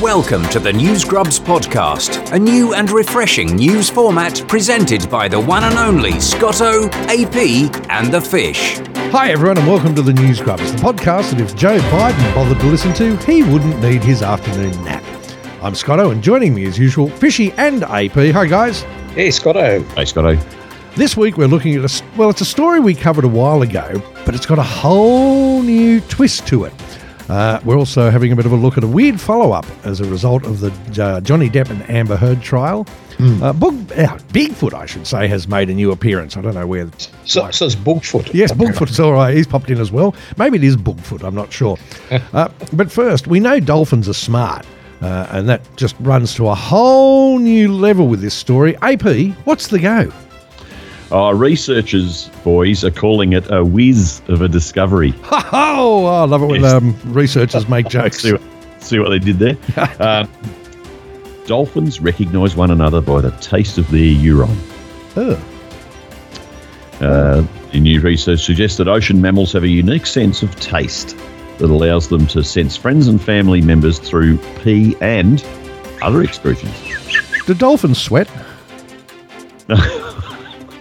[0.00, 5.38] Welcome to the News Grubs podcast, a new and refreshing news format presented by the
[5.38, 7.36] one and only Scotto, AP,
[7.90, 8.78] and the Fish.
[9.12, 12.58] Hi, everyone, and welcome to the News Grubs, the podcast that if Joe Biden bothered
[12.60, 15.04] to listen to, he wouldn't need his afternoon nap.
[15.62, 18.12] I'm Scotto, and joining me as usual, Fishy and AP.
[18.12, 18.80] Hi, guys.
[19.14, 19.82] Hey, Scotto.
[19.82, 20.34] Hey, Scotto.
[20.96, 24.02] This week we're looking at a well, it's a story we covered a while ago,
[24.24, 26.72] but it's got a whole new twist to it.
[27.30, 30.00] Uh, we're also having a bit of a look at a weird follow up as
[30.00, 32.86] a result of the uh, Johnny Depp and Amber Heard trial.
[33.20, 36.38] Uh, Bug, uh, Bigfoot, I should say, has made a new appearance.
[36.38, 36.90] I don't know where.
[37.26, 38.32] So, so it's Bigfoot.
[38.32, 39.36] Yes, Bigfoot's all right.
[39.36, 40.14] He's popped in as well.
[40.38, 41.22] Maybe it is Bigfoot.
[41.22, 41.76] I'm not sure.
[42.32, 44.66] uh, but first, we know dolphins are smart,
[45.02, 48.74] uh, and that just runs to a whole new level with this story.
[48.78, 50.10] AP, what's the go?
[51.12, 55.12] Oh, researchers, boys, are calling it a whiz of a discovery.
[55.52, 56.72] Oh, I love it when Yes.
[56.74, 58.20] um, researchers make jokes.
[58.20, 58.42] see, what,
[58.78, 59.56] see what they did there?
[59.98, 60.24] uh,
[61.46, 64.56] dolphins recognise one another by the taste of their urine.
[65.16, 65.42] Oh.
[67.00, 71.16] Uh, the new research suggests that ocean mammals have a unique sense of taste
[71.58, 75.44] that allows them to sense friends and family members through pee and
[76.02, 76.72] other excretions.
[77.46, 78.28] Do dolphins sweat?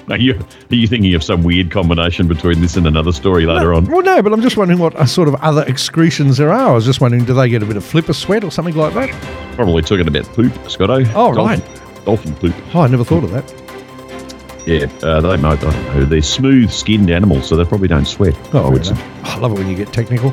[0.09, 3.75] Are you, are you thinking of some weird combination between this and another story later
[3.75, 3.85] on?
[3.85, 6.69] Well, no, but I'm just wondering what uh, sort of other excretions there are.
[6.69, 8.95] I was just wondering, do they get a bit of flipper sweat or something like
[8.95, 9.09] that?
[9.55, 11.01] Probably talking about poop, Scotto.
[11.13, 12.05] Oh, dolphin, right.
[12.05, 12.55] Dolphin poop.
[12.73, 13.53] Oh, I never thought of that.
[14.65, 15.63] Yeah, uh, they might.
[15.63, 16.05] I don't know.
[16.05, 18.35] They're smooth-skinned animals, so they probably don't sweat.
[18.53, 19.01] Oh, I would fair say.
[19.03, 19.25] enough.
[19.25, 20.31] I love it when you get technical.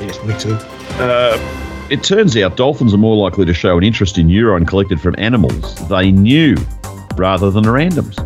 [0.00, 0.54] Yes, me too.
[0.98, 1.38] Uh,
[1.90, 5.14] it turns out dolphins are more likely to show an interest in urine collected from
[5.18, 6.56] animals they knew
[7.16, 8.16] rather than randoms.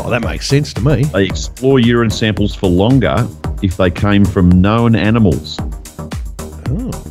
[0.00, 1.04] Oh, that makes sense to me.
[1.04, 3.26] They explore urine samples for longer
[3.62, 5.58] if they came from known animals.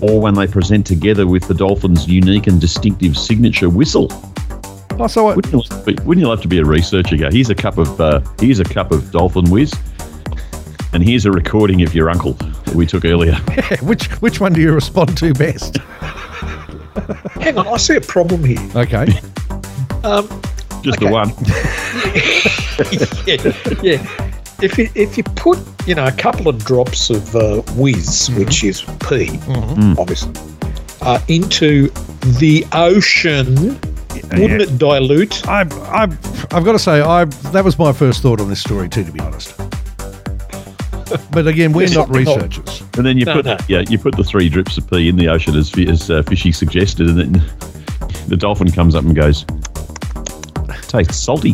[0.02, 4.08] Or when they present together with the dolphin's unique and distinctive signature whistle.
[5.00, 7.18] Oh, so I, Wouldn't you, love to be- wouldn't you love to be a researcher?
[7.18, 9.72] Go, here's a cup of uh, here's a cup of dolphin whiz,
[10.94, 13.36] and here's a recording of your uncle that we took earlier.
[13.82, 15.78] which which one do you respond to best?
[17.42, 18.60] Hang on, I see a problem here.
[18.76, 19.20] Okay.
[20.04, 20.28] Um,
[20.84, 21.06] Just Okay.
[21.06, 21.32] the one.
[23.26, 24.34] yeah, yeah.
[24.62, 28.64] If you, if you put you know a couple of drops of uh, whiz, which
[28.64, 29.40] is pee,
[29.98, 30.34] obviously,
[31.02, 31.90] uh, into
[32.40, 33.56] the ocean,
[34.34, 35.48] wouldn't it dilute?
[35.48, 38.90] I, I, I've got to say, I that was my first thought on this story
[38.90, 39.54] too, to be honest.
[41.32, 42.82] But again, we're not researchers.
[42.98, 43.58] And then you No, put no.
[43.70, 46.52] yeah you put the three drips of pee in the ocean as as uh, Fishy
[46.52, 47.32] suggested, and then
[48.28, 49.46] the dolphin comes up and goes,
[50.90, 51.54] tastes salty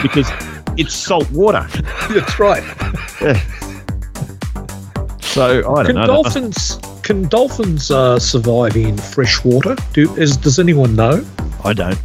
[0.00, 0.30] because
[0.76, 1.66] it's salt water.
[2.10, 2.62] That's right.
[3.20, 3.40] Yeah.
[5.20, 6.06] So I don't Can know.
[6.06, 9.76] dolphins can dolphins uh, survive in fresh water?
[9.92, 11.22] Do is, does anyone know?
[11.62, 11.98] I don't.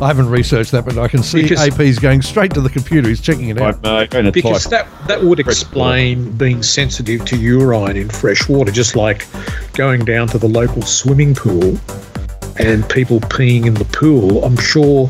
[0.00, 3.08] I haven't researched that, but I can see Because- AP's going straight to the computer.
[3.08, 3.76] He's checking it out.
[3.84, 8.08] I'm uh, going to Because that that would fresh explain being sensitive to urine in
[8.10, 9.26] fresh water, just like
[9.72, 11.78] going down to the local swimming pool
[12.60, 14.44] and people peeing in the pool.
[14.44, 15.08] I'm sure.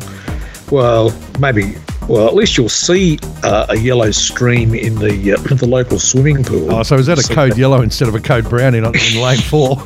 [0.71, 1.75] Well, maybe.
[2.09, 6.43] Well, at least you'll see uh, a yellow stream in the uh, the local swimming
[6.43, 6.73] pool.
[6.73, 9.37] Oh, so is that a code yellow instead of a code brown in, in lane
[9.37, 9.77] four?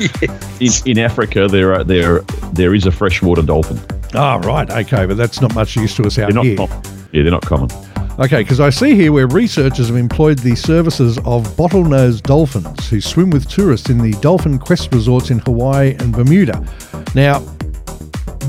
[0.60, 2.20] in, in Africa, there are there
[2.52, 3.78] there is a freshwater dolphin.
[4.14, 4.68] Oh, right.
[4.68, 6.56] Okay, but that's not much use to us out They're not here.
[6.56, 6.82] common.
[7.12, 7.70] Yeah, they're not common.
[8.18, 13.00] Okay, because I see here where researchers have employed the services of bottlenose dolphins who
[13.00, 16.66] swim with tourists in the dolphin quest resorts in Hawaii and Bermuda.
[17.14, 17.38] Now,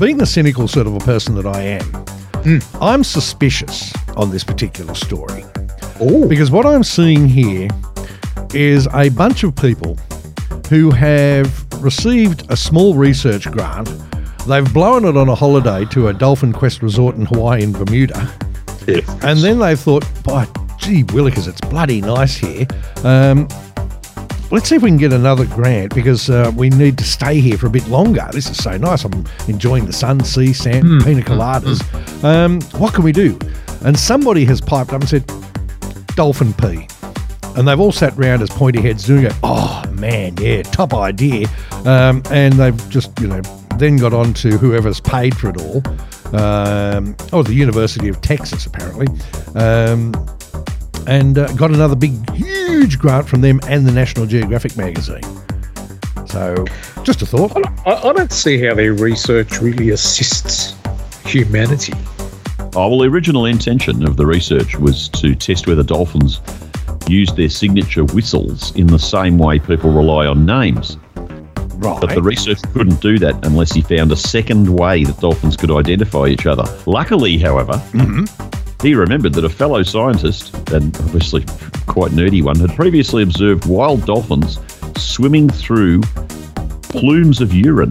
[0.00, 2.04] being the cynical sort of a person that I am,
[2.80, 5.44] I'm suspicious on this particular story.
[6.00, 7.68] Oh, Because what I'm seeing here
[8.54, 9.96] is a bunch of people
[10.68, 13.88] who have received a small research grant.
[14.46, 18.32] They've blown it on a holiday to a Dolphin Quest resort in Hawaii and Bermuda.
[19.22, 20.46] And then they've thought, by
[20.78, 22.66] gee willikers, it's bloody nice here.
[23.04, 23.46] Um,
[24.50, 27.56] let's see if we can get another grant because uh, we need to stay here
[27.56, 28.28] for a bit longer.
[28.32, 29.04] This is so nice.
[29.04, 31.80] I'm enjoying the sun, sea, sand, pina coladas.
[32.24, 33.38] Um, what can we do?
[33.84, 35.24] And somebody has piped up and said,
[36.14, 36.88] dolphin pee.
[37.56, 39.34] And they've all sat round as pointy heads doing it.
[39.42, 41.48] Oh man, yeah, top idea.
[41.84, 43.40] Um, and they've just, you know,
[43.76, 45.82] then got on to whoever's paid for it all.
[46.36, 49.06] Um, oh, the University of Texas, apparently.
[49.54, 50.12] Um,
[51.06, 55.22] and uh, got another big, huge grant from them and the National Geographic magazine.
[56.26, 56.64] So,
[57.02, 57.52] just a thought.
[57.86, 60.76] I, I don't see how their research really assists
[61.24, 61.94] humanity.
[62.76, 66.40] Oh, well, the original intention of the research was to test whether dolphins
[67.08, 70.96] use their signature whistles in the same way people rely on names.
[71.80, 72.00] Right.
[72.00, 75.70] But the researcher couldn't do that unless he found a second way that dolphins could
[75.70, 76.64] identify each other.
[76.86, 77.82] Luckily, however,
[78.82, 81.44] he remembered that a fellow scientist, and obviously
[81.86, 84.58] quite nerdy one, had previously observed wild dolphins
[84.96, 86.00] swimming through
[86.82, 87.90] plumes of urine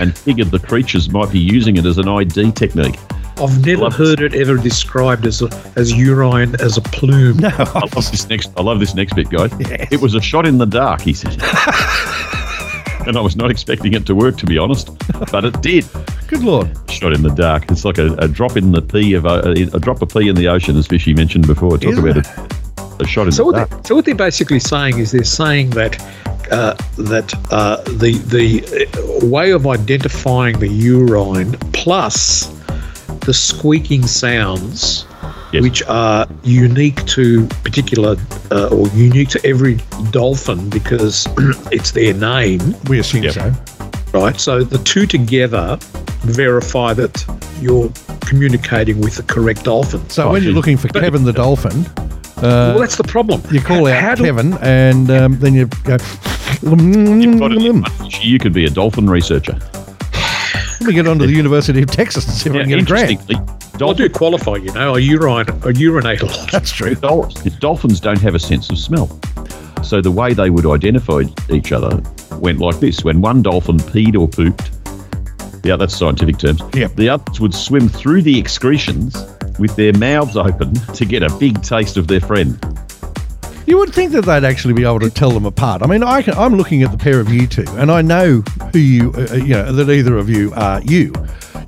[0.00, 2.98] and figured the creatures might be using it as an ID technique.
[3.38, 7.36] I've never Love heard it ever described as a, as urine as a plume.
[7.38, 7.50] No.
[7.56, 8.50] I love this next.
[8.56, 9.52] I love this next bit, guys.
[9.60, 9.88] Yes.
[9.92, 11.32] It was a shot in the dark, he said.
[13.06, 14.90] and I was not expecting it to work, to be honest,
[15.30, 15.86] but it did.
[16.26, 16.76] Good lord.
[16.98, 17.70] Shot in the dark.
[17.70, 19.40] It's like a, a drop in the pea of a,
[19.72, 21.78] a drop of pea in the ocean, as Fishy mentioned before.
[21.78, 22.26] Talk Isn't about it?
[22.26, 23.02] it.
[23.02, 23.70] A shot in So the what, dark.
[23.82, 26.00] they, so what they're basically saying is they're saying that
[26.50, 32.46] uh, that uh, the the uh, way of identifying the urine plus
[33.20, 35.04] the squeaking sounds,
[35.52, 35.62] Yes.
[35.62, 38.16] which are unique to particular
[38.50, 39.78] uh, or unique to every
[40.10, 41.26] dolphin because
[41.72, 43.32] it's their name, We assume Yep.
[43.32, 43.52] so.
[44.12, 44.38] Right?
[44.40, 45.76] So the two together
[46.22, 47.24] verify that
[47.60, 47.90] you're
[48.20, 50.08] communicating with the correct dolphin.
[50.10, 51.86] So when you're looking for Kevin the dolphin,
[52.38, 53.42] uh, well, that's the problem.
[53.50, 55.96] you call How out do- Kevin and um, then you go,
[56.62, 58.24] You've it.
[58.24, 59.52] You could be a dolphin researcher.
[60.12, 62.78] let me get on to the University of Texas and see if I can get
[62.80, 63.10] a grant.
[63.10, 64.94] interestingly, I do qualify, you know.
[64.94, 66.48] I urine, I urinate a lot.
[66.52, 66.94] That's true.
[66.94, 69.08] dolphins don't have a sense of smell.
[69.82, 72.02] So the way they would identify each other
[72.32, 74.70] went like this: when one dolphin peed or pooped,
[75.64, 76.62] yeah, that's scientific terms.
[76.74, 76.96] Yep.
[76.96, 79.16] The others would swim through the excretions
[79.58, 82.58] with their mouths open to get a big taste of their friend.
[83.66, 85.82] You would think that they'd actually be able to tell them apart.
[85.82, 88.40] I mean, I can, I'm looking at the pair of you two, and I know
[88.72, 91.12] who you, uh, you know, that either of you are you.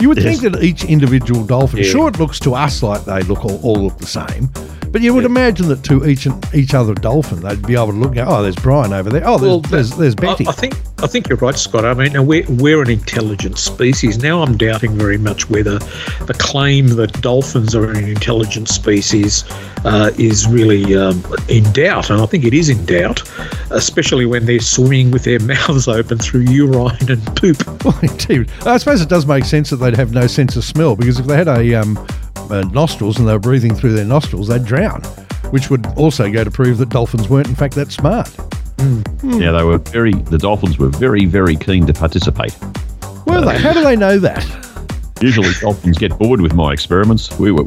[0.01, 0.41] You would Yes.
[0.41, 1.91] think that each individual dolphin, Yeah.
[1.91, 4.49] sure, it looks to us like they look all, all look the same,
[4.93, 8.09] but you would imagine that to each each other dolphin, they'd be able to look.
[8.09, 9.23] and go, Oh, there's Brian over there.
[9.27, 10.47] Oh, there's Well, there's, there's Betty.
[10.47, 11.85] I, I think I think you're right, Scott.
[11.85, 14.19] I mean, now we're we're an intelligent species.
[14.19, 19.45] Now I'm doubting very much whether the claim that dolphins are an intelligent species
[19.85, 23.23] uh, is really um, in doubt, and I think it is in doubt,
[23.71, 27.57] especially when they're swimming with their mouths open through urine and poop.
[27.83, 28.51] Well, indeed.
[28.67, 31.25] I suppose it does make sense that they'd have no sense of smell because if
[31.25, 31.97] they had a um,
[32.51, 35.03] uh, nostrils and they were breathing through their nostrils, they'd drown,
[35.51, 38.35] which would also go to prove that dolphins weren't in fact that smart.
[39.23, 40.13] Yeah, they were very.
[40.15, 42.57] The dolphins were very, very keen to participate.
[43.27, 43.59] Were they?
[43.59, 44.43] How do they know that?
[45.21, 47.39] Usually, dolphins get bored with my experiments.
[47.39, 47.65] We were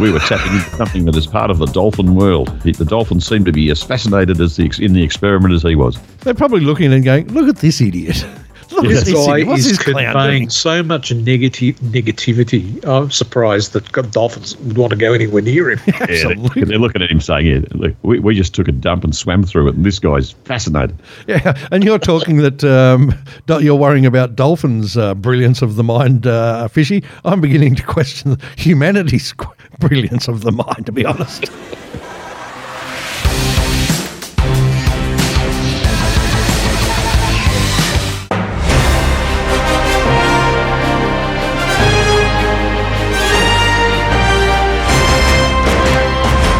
[0.00, 2.48] we were tapping into something that is part of the dolphin world.
[2.62, 5.74] The, the dolphins seemed to be as fascinated as the in the experiment as he
[5.74, 5.98] was.
[6.20, 8.24] They're probably looking and going, "Look at this idiot!
[8.70, 9.48] Look This guy idiot!
[9.48, 12.84] What's is conveying doing?" so much negative negativity.
[12.86, 15.80] I'm surprised that dolphins would want to go anywhere near him.
[15.86, 16.64] Yeah, they're, Absolutely.
[16.64, 19.42] they're looking at him saying, "Yeah, look, we, we just took a dump and swam
[19.42, 23.14] through it, and this guy's fascinated." Yeah, and you're talking that um,
[23.48, 27.02] you're worrying about dolphins' uh, brilliance of the mind, uh, fishy.
[27.24, 29.34] I'm beginning to question humanity's
[29.78, 30.86] brilliance of the mind.
[30.86, 31.50] To be honest.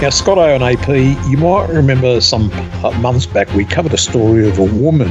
[0.00, 0.89] Now, Scott O and AP,
[1.29, 2.53] you might remember some
[2.85, 5.09] uh, months back we covered a story of a woman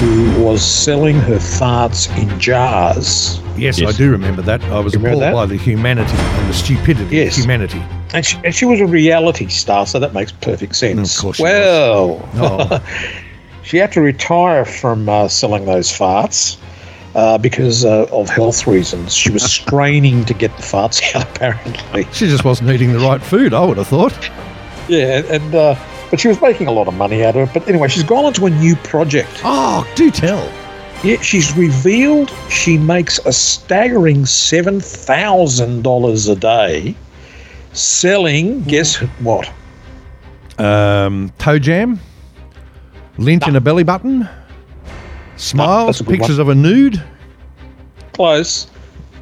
[0.00, 3.40] who was selling her farts in jars.
[3.56, 3.94] Yes, Yes.
[3.94, 4.64] I do remember that.
[4.64, 7.36] I was You remember appalled by the humanity and the stupidity Yes.
[7.38, 7.80] of humanity.
[8.12, 11.14] And she, and she was a reality star, so that makes perfect sense.
[11.16, 12.82] Of course she well, Oh.
[13.62, 16.56] she had to retire from uh, selling those farts
[17.14, 19.14] uh, because uh, of health reasons.
[19.14, 22.04] She was straining to get the farts out, apparently.
[22.12, 24.30] She just wasn't eating the right food, I would have thought.
[24.88, 25.76] Yeah, and uh,
[26.10, 27.54] but she was making a lot of money out of it.
[27.54, 29.40] But anyway, she's gone on to a new project.
[29.44, 30.52] Oh, do tell.
[31.02, 36.94] Yeah, she's revealed she makes a staggering seven thousand dollars a day
[37.72, 38.62] selling.
[38.62, 39.50] Guess what?
[40.58, 41.98] Um, toe jam,
[43.18, 44.28] lint in a belly button,
[45.36, 47.02] smiles, that's a good pictures of a nude.
[48.12, 48.68] Close.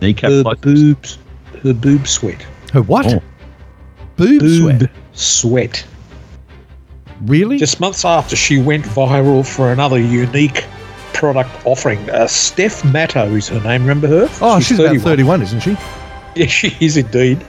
[0.01, 1.19] Kneecap Her like boobs.
[1.63, 2.43] Her boob sweat.
[2.73, 3.07] Her what?
[3.07, 3.23] Oh.
[4.17, 4.91] Boob, Boob sweat.
[5.13, 5.87] sweat.
[7.23, 7.59] Really?
[7.59, 10.65] Just months after she went viral for another unique
[11.15, 12.11] product offering.
[12.11, 13.83] Uh, Steph Matto is her name.
[13.83, 14.29] Remember her?
[14.41, 15.77] oh, she's, about 31, isn't she?
[16.35, 17.45] Yeah, she is indeed.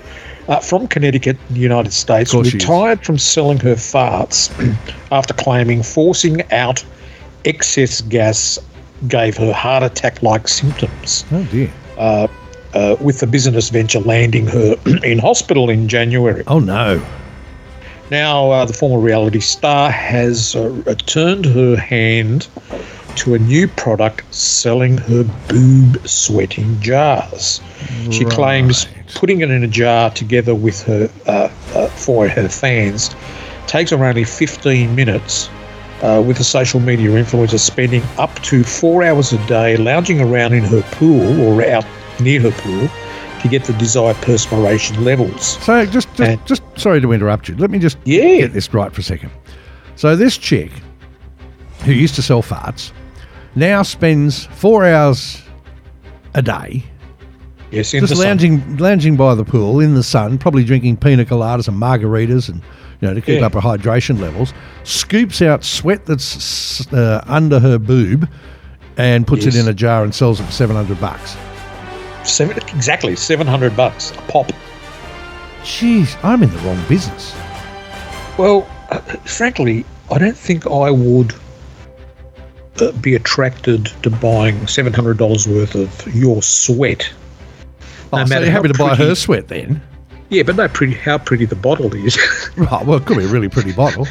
[0.48, 2.64] Uh, from Connecticut, United States, Of course she is.
[2.64, 4.52] retired from selling her farts
[5.12, 6.84] after claiming forcing out
[7.46, 8.60] excess gas
[9.08, 11.70] gave her heart attack like symptoms, Oh, dear.
[11.98, 12.28] uh,
[13.00, 16.44] with the business venture landing her in hospital in January.
[16.48, 17.04] Oh, no.
[18.12, 22.48] Now, uh, the former reality star has uh, turned her hand
[23.16, 27.62] to a new product selling her boob sweating jars.
[28.12, 33.16] She claims putting it in a jar together with her uh, uh, for her fans
[33.68, 35.50] takes her only 15 minutes.
[36.04, 40.52] Uh, with a social media influencer spending up to four hours a day lounging around
[40.54, 41.86] in her pool or out
[42.20, 42.90] near her pool
[43.42, 45.58] to get the desired perspiration levels.
[45.64, 47.56] So just, just, And- just sorry to interrupt you.
[47.56, 48.36] Let me just Yeah.
[48.42, 49.32] get this right for a second.
[49.96, 50.72] So this chick
[51.86, 52.92] who used to sell farts
[53.56, 55.42] now spends four hours
[56.34, 56.84] a day
[57.74, 58.26] Yes, in just the sun.
[58.28, 62.62] lounging lounging by the pool in the sun, probably drinking pina coladas and margaritas, and
[63.02, 63.46] you know to keep Yeah.
[63.48, 64.54] up her hydration levels.
[64.84, 68.30] Scoops out sweat that's uh, under her boob,
[68.98, 71.36] and puts it in a jar and sells it for seven hundred bucks.
[72.24, 74.50] Seven, exactly, 700 bucks a pop.
[75.64, 77.36] Jeez, I'm in the wrong business.
[78.38, 81.34] Well, uh, frankly, I don't think I would
[82.80, 87.12] uh, be attracted to buying $700 worth of your sweat.
[88.14, 89.82] Oh, so you're happy to buy pretty- her sweat then?
[90.30, 92.18] Yeah, but no pretty how pretty the bottle is.
[92.58, 92.70] Right.
[92.86, 94.08] Well, it could be a really pretty bottle.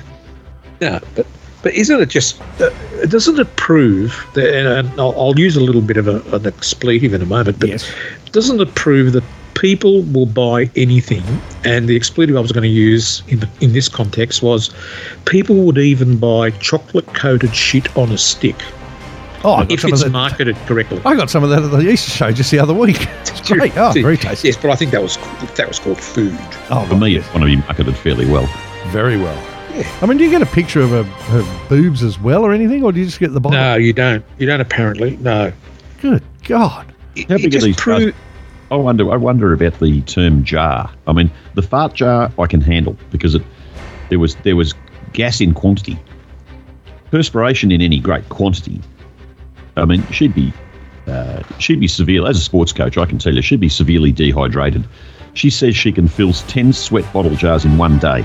[0.80, 1.26] Yeah, but
[1.62, 2.70] but isn't it just uh,
[3.06, 4.54] doesn't it prove that?
[4.54, 7.68] And I'll, I'll use a little bit of a, an expletive in a moment, but
[7.70, 7.92] Yes.
[8.32, 11.22] doesn't it prove that people will buy anything?
[11.64, 14.70] And the expletive I was going to use in the, in this context was
[15.24, 18.56] people would even buy chocolate coated shit on a stick
[19.44, 20.10] Oh, I got if some of it's that.
[20.10, 21.00] marketed correctly.
[21.04, 23.06] I got some of that at the Easter show just the other week.
[23.42, 23.76] It's great.
[23.76, 24.46] Oh, very tasty.
[24.48, 25.16] Yes, but I think that was
[25.56, 26.38] that was called food.
[26.70, 28.46] Oh, For me, right, it's going to be marketed fairly well.
[28.92, 29.34] very well.
[29.74, 29.90] Yeah.
[30.00, 32.84] I mean, do you get a picture of her, her boobs as well or anything,
[32.84, 33.58] or do you just get the bottle?
[33.58, 34.24] No, you don't.
[34.38, 35.16] You don't apparently.
[35.16, 35.52] No.
[36.00, 36.94] Good God.
[37.16, 38.12] It, How it big are these pro-
[38.70, 39.10] I wonder.
[39.10, 40.88] I wonder about the term jar.
[41.08, 43.42] I mean, the fart jar I can handle because it
[44.08, 44.72] there was there was
[45.14, 45.98] gas in quantity,
[47.10, 48.80] perspiration in any great quantity.
[49.76, 50.52] I mean, she'd be
[51.06, 52.96] uh, she'd be severe as a sports coach.
[52.96, 54.86] I can tell you, she'd be severely dehydrated.
[55.34, 58.24] She says she can fill ten sweat bottle jars in one day.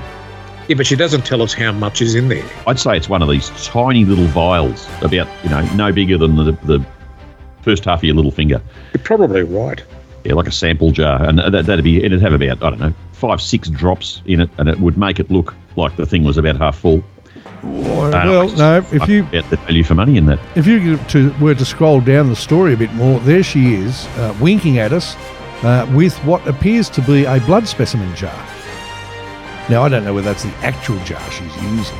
[0.67, 2.45] Yeah, but she doesn't tell us how much is in there.
[2.67, 6.35] I'd say it's one of these tiny little vials, about you know no bigger than
[6.35, 6.85] the the
[7.61, 8.61] first half of your little finger.
[8.93, 9.83] You're probably right.
[10.23, 12.93] Yeah, like a sample jar, and that, that'd be it'd have about I don't know
[13.13, 16.37] five six drops in it, and it would make it look like the thing was
[16.37, 17.03] about half full.
[17.63, 18.77] Well, well, no.
[18.91, 20.39] If you bet the value for money in that.
[20.55, 24.05] if you to, were to scroll down the story a bit more, there she is,
[24.17, 25.15] uh, winking at us
[25.63, 28.33] uh, with what appears to be a blood specimen jar.
[29.69, 31.97] Now I don't know whether that's the actual jar she's using,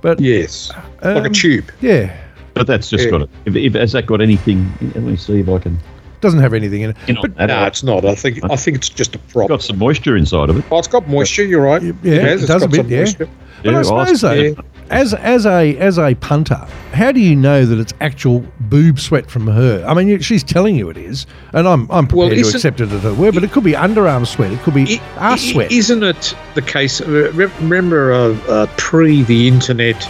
[0.00, 0.72] but Yes,
[1.02, 1.70] like a Um, tube.
[1.80, 2.16] yeah,
[2.54, 3.10] But that's just Yeah.
[3.10, 3.30] got it.
[3.46, 4.70] If, if, has that got anything?
[4.94, 5.78] Let me see if I can.
[6.22, 6.96] Doesn't have anything in it.
[7.06, 8.04] You know, But that- No, it's not.
[8.06, 9.44] I think I think it's just a prop.
[9.44, 10.64] It's got some moisture inside of it.
[10.70, 11.44] Oh, it's got moisture.
[11.44, 11.82] You're right.
[11.82, 12.98] Yeah, it has, it's does a got bit, some yeah.
[13.00, 13.28] moisture.
[13.64, 14.54] But I suppose though, yeah.
[14.90, 19.30] as as a as a punter, how do you know that it's actual boob sweat
[19.30, 19.84] from her?
[19.86, 22.90] I mean, she's telling you it is, and I'm I'm Well, prepared to accept it
[22.90, 23.34] at her word.
[23.34, 24.50] But it could be underarm sweat.
[24.52, 25.70] It could be I- ass sweat.
[25.70, 27.00] Isn't it the case?
[27.00, 30.08] uh, Remember, uh, uh, pre the internet,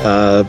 [0.00, 0.42] uh,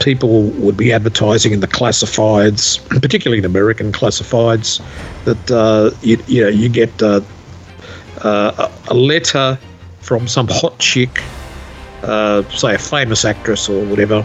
[0.00, 4.80] people would be advertising in the classifieds, particularly in American classifieds,
[5.24, 7.20] that uh, you, you know you get uh,
[8.22, 9.58] uh, a a letter
[10.00, 11.22] from some hot chick,
[12.02, 14.24] uh, say a famous actress or whatever.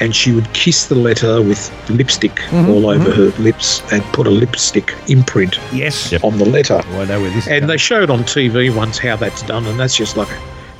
[0.00, 4.28] And she would kiss the letter with lipstick Mhm, all over her lips and put
[4.28, 6.12] a lipstick imprint yes.
[6.12, 6.22] Yep.
[6.22, 6.80] on the letter.
[6.92, 7.48] Oh, I know where this.
[7.48, 7.66] And going.
[7.66, 10.28] they showed on TV once how that's done, and that's just like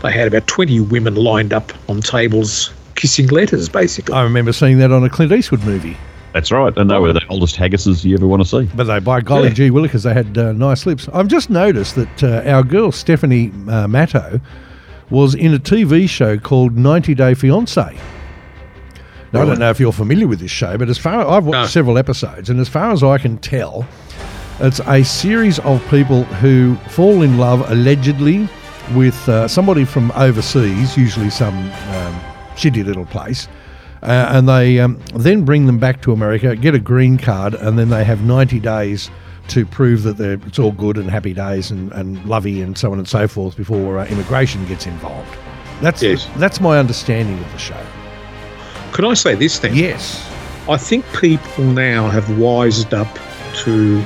[0.03, 4.15] they had about 20 women lined up on tables kissing letters, basically.
[4.15, 5.97] I remember seeing that on a Clint Eastwood movie.
[6.35, 8.69] That's right, and they were the oldest haggises you ever want to see.
[8.77, 9.55] But they, by golly Yeah.
[9.55, 11.09] gee willikers, they had uh, nice lips.
[11.15, 14.39] I've just noticed that uh, our girl Stephanie uh, Matto
[15.11, 17.99] was in a TV show called 90 Day Fiance.
[19.33, 21.55] Now, I don't know if you're familiar with this show, but as far I've watched
[21.63, 21.67] No.
[21.67, 23.87] several episodes, and as far as I can tell,
[24.61, 28.49] it's a series of people who fall in love allegedly
[28.95, 32.21] with uh, somebody from overseas, usually some um,
[32.59, 33.49] shitty little place,
[34.03, 37.79] uh, and they um, then bring them back to America, get a green card, and
[37.79, 39.11] then they have 90 days
[39.49, 42.93] to prove that they're, it's all good and happy days and, and lovey and so
[42.93, 45.35] on and so forth before uh, immigration gets involved.
[45.81, 46.29] That's Yes.
[46.37, 47.81] that's my understanding of the show.
[48.93, 49.75] Could I say this then?
[49.75, 50.23] Yes.
[50.69, 53.09] I think people now have wised up
[53.63, 54.03] to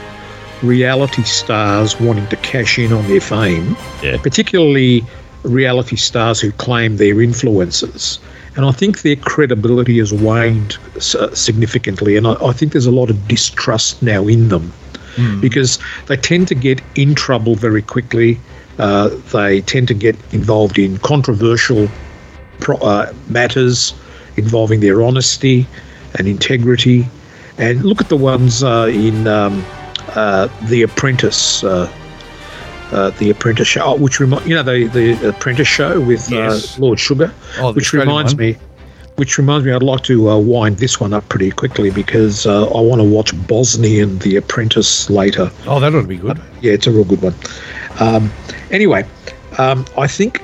[0.62, 4.18] reality stars wanting to cash in on their fame, Yeah.
[4.22, 5.04] particularly
[5.42, 8.18] reality stars who claim they're influencers.
[8.56, 12.16] And I think their credibility has waned uh, significantly.
[12.16, 14.72] And I, I think there's a lot of distrust now in them
[15.40, 18.38] because they tend to get in trouble very quickly.
[18.78, 21.88] Uh, they tend to get involved in controversial
[22.60, 23.94] pro- uh, matters
[24.36, 25.66] involving their honesty
[26.18, 27.06] and integrity.
[27.58, 29.64] And look at the ones uh, in um,
[30.14, 31.62] uh, The Apprentice.
[32.92, 36.76] Uh, the Apprentice show, oh, which remind you know the the Apprentice show with Yes.
[36.78, 38.40] uh, Lord Sugar, Oh, which Australian reminds one.
[38.44, 38.56] me,
[39.16, 42.66] which reminds me, I'd like to uh, wind this one up pretty quickly because uh,
[42.66, 45.50] I want to watch Bosnian The Apprentice later.
[45.66, 46.38] Oh, that would be good.
[46.60, 47.34] Yeah, it's a real good one.
[48.00, 48.30] Um,
[48.70, 49.06] anyway,
[49.58, 50.42] um, I think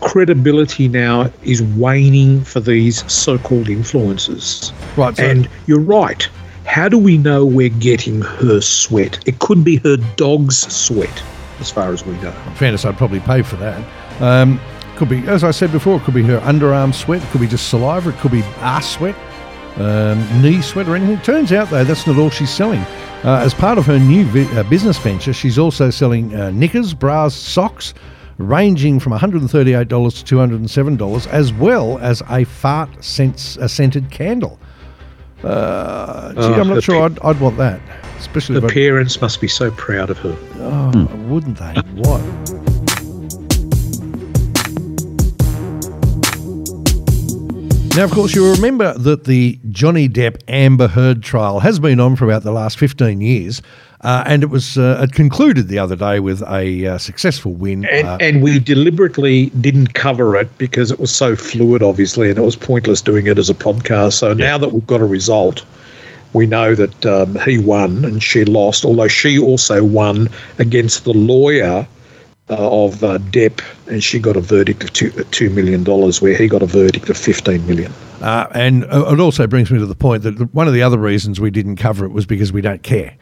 [0.00, 4.72] credibility now is waning for these so-called influencers.
[4.96, 5.16] Right.
[5.16, 6.28] So, And you're right.
[6.64, 9.18] How do we know we're getting her sweat?
[9.26, 11.22] It could be her dog's sweat,
[11.60, 12.34] as far as we know.
[12.46, 13.82] in fairness, I'd probably pay for that.
[14.20, 14.60] Um,
[14.96, 17.22] could be, as I said before, it could be her underarm sweat.
[17.22, 18.10] It could be just saliva.
[18.10, 19.16] It could be ass sweat,
[19.76, 21.18] um, knee sweat, or anything.
[21.20, 22.80] Turns out, though, that's not all she's selling.
[23.24, 26.92] Uh, as part of her new vi- uh, business venture, she's also selling uh, knickers,
[26.92, 27.94] bras, socks,
[28.38, 34.58] ranging from $138 to $207, as well as a fart sense, a scented candle.
[35.42, 37.80] Uh, gee, Oh, I'm not sure pe- I'd, I'd want that,
[38.18, 40.36] especially The if I, parents must be so proud of her.
[40.58, 41.72] oh, wouldn't they?
[41.94, 42.20] What?
[47.96, 52.14] Now, of course, you'll remember that the Johnny Depp Amber Heard trial has been on
[52.14, 53.60] for about the last 15 years,
[54.02, 57.84] uh, and it was uh, it concluded the other day with a uh, successful win.
[57.84, 62.38] And, uh, and we deliberately didn't cover it because it was so fluid, obviously, and
[62.38, 64.14] it was pointless doing it as a podcast.
[64.14, 65.64] So now that we've got a result,
[66.32, 70.28] we know that um, he won and she lost, although she also won
[70.58, 71.86] against the lawyer
[72.48, 76.48] uh, of uh, Depp, and she got a verdict of two, $2 million, where he
[76.48, 77.92] got a verdict of 15 million.
[78.22, 80.98] uh, and uh, it also brings me to the point that one of the other
[80.98, 83.14] reasons we didn't cover it was because we don't care.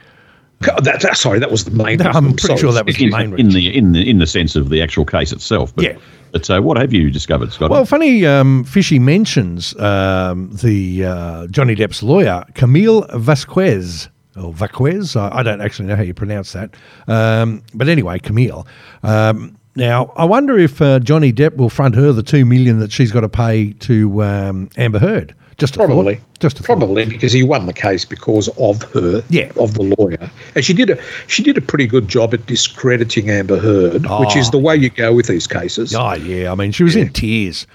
[0.61, 2.37] That, that- sorry, that was the main No, I'm reason.
[2.37, 2.59] pretty Sorry.
[2.59, 3.53] sure that was the main in reason.
[3.53, 5.75] the in the in the sense of the actual case itself.
[5.75, 5.99] But, Yeah.
[6.33, 7.71] But uh, what have you discovered, Scott?
[7.71, 14.09] Well, funny, um, Fishy mentions um, the uh, Johnny Depp's lawyer, Camille Vasquez.
[14.37, 16.75] Or Vasquez, I I don't actually know how you pronounce that.
[17.06, 18.67] Um, but anyway, Camille.
[19.02, 22.93] Um, now, I wonder if uh, Johnny Depp will front her the two million that
[22.93, 25.35] she's got to pay to um, Amber Heard.
[25.58, 26.14] Just Probably.
[26.16, 26.25] thought.
[26.38, 26.66] Just a thought.
[26.78, 29.50] Probably because he won the case because of her, Yeah.
[29.56, 33.28] of the lawyer, and she did a she did a pretty good job at discrediting
[33.28, 34.50] Amber Heard, which is Oh.
[34.52, 35.94] the way you go with these cases.
[35.97, 37.66] Oh yeah, I mean she was in tears.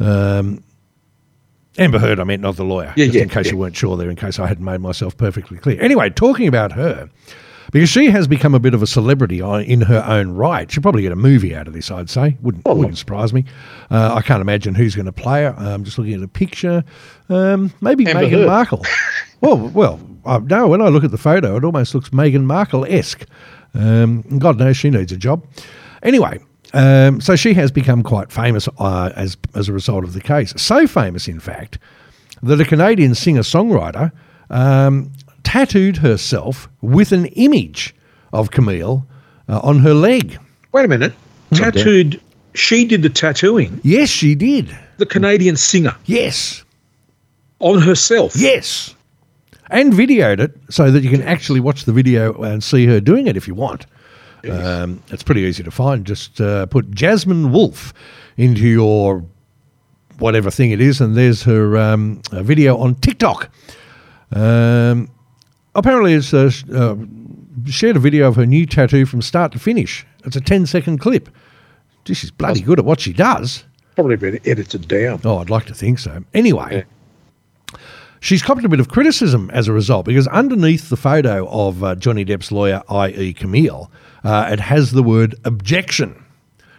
[0.00, 0.64] Um,
[1.78, 2.92] Amber Heard, I meant not the lawyer.
[2.96, 3.52] Yeah, just yeah, in case yeah.
[3.52, 5.80] you weren't sure there, in case I hadn't made myself perfectly clear.
[5.80, 7.08] Anyway, talking about her,
[7.72, 10.70] because she has become a bit of a celebrity in her own right.
[10.70, 12.36] She'll probably get a movie out of this, I'd say.
[12.42, 12.74] Wouldn't oh.
[12.74, 13.46] wouldn't surprise me.
[13.90, 15.54] Uh, I can't imagine who's going to play her.
[15.58, 16.84] I'm just looking at a picture.
[17.28, 18.46] Um, maybe Amber Meghan Heard.
[18.46, 18.84] Markle.
[19.40, 20.68] well, well, uh, no.
[20.68, 23.26] When I look at the photo, it almost looks Meghan Markle esque.
[23.74, 25.42] Um, God knows she needs a job.
[26.02, 26.40] Anyway,
[26.74, 30.52] um, so she has become quite famous uh, as as a result of the case.
[30.58, 31.78] So famous, in fact,
[32.42, 34.12] that a Canadian singer songwriter
[34.50, 35.10] um,
[35.52, 37.94] tattooed herself with an image
[38.32, 39.06] of Camille
[39.50, 40.38] uh, on her leg.
[40.72, 41.12] Wait a minute,
[41.52, 42.18] tattooed.
[42.54, 43.78] She did the tattooing.
[43.84, 44.74] Yes, she did.
[44.96, 46.64] The Canadian singer Yes,
[47.58, 48.32] on herself.
[48.34, 48.94] yes.
[49.68, 53.26] And videoed it so that you can actually watch the video and see her doing
[53.26, 53.84] it if you want.
[54.50, 56.06] Um, it's pretty easy to find.
[56.06, 57.92] Just uh, put Jasmine Wolf
[58.38, 59.22] into your
[60.18, 63.50] whatever thing it is, and there's her um, video on TikTok.
[64.32, 65.08] Um,
[65.74, 66.96] apparently, it's uh, uh,
[67.70, 70.06] shared a video of her new tattoo from start to finish.
[70.24, 71.28] It's a 10 second clip.
[72.04, 73.64] Gee, she's bloody good at what she does.
[73.94, 75.20] Probably been edited down.
[75.24, 76.24] Oh, I'd like to think so.
[76.34, 76.84] Anyway,
[78.20, 81.94] she's copped a bit of criticism as a result because underneath the photo of uh,
[81.96, 83.90] Johnny Depp's lawyer, i.e., Camille,
[84.24, 86.18] uh, it has the word objection.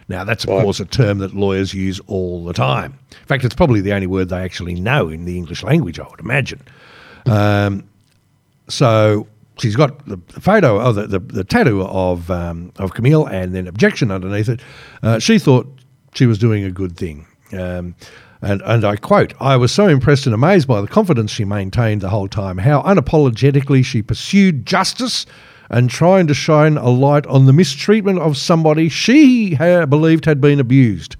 [0.08, 0.62] Now, that's of Right.
[0.62, 2.98] course a term that lawyers use all the time.
[3.12, 6.06] In fact, it's probably the only word they actually know in the English language, I
[6.08, 6.60] would imagine.
[7.26, 7.84] Um,
[8.68, 9.26] so
[9.58, 13.66] she's got the, photo of the, the, the tattoo of um, of Camille and then
[13.66, 14.60] objection underneath it.
[15.02, 15.66] Uh, she thought
[16.14, 17.26] she was doing a good thing.
[17.52, 17.94] Um,
[18.42, 22.02] and, and I quote, I was so impressed and amazed by the confidence she maintained
[22.02, 25.24] the whole time, how unapologetically she pursued justice
[25.70, 30.40] and trying to shine a light on the mistreatment of somebody she ha- believed had
[30.40, 31.16] been abused.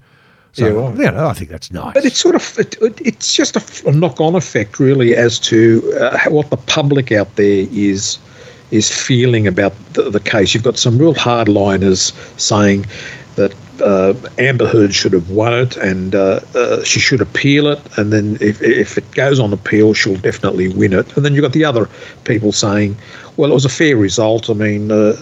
[0.55, 0.65] So,
[0.97, 1.93] Yeah, you know, I think that's nice.
[1.93, 6.17] But it's sort of it, it- it's just a knock-on effect, really, as to uh,
[6.29, 8.17] what the public out there is
[8.71, 10.53] is feeling about the, the case.
[10.53, 12.85] You've got some real hardliners saying
[13.35, 17.79] that uh, Amber Heard should have won it and uh, uh, she should appeal it,
[17.97, 21.15] and then if, if it goes on appeal, she'll definitely win it.
[21.17, 21.87] And then you've got the other
[22.23, 22.95] people saying,
[23.37, 24.49] well, it was a fair result.
[24.49, 25.15] I mean, uh,